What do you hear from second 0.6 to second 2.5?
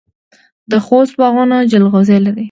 د خوست باغونه جلغوزي لري.